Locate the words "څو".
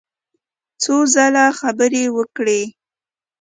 0.81-0.95